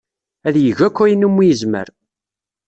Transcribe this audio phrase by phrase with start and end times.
[0.47, 1.87] Ad yeg akk ayen umi yezmer.